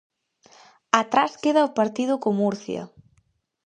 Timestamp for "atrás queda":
1.01-1.67